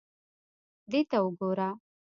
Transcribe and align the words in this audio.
دې 0.91 0.99
ته 1.09 1.17
وګوره. 1.23 1.69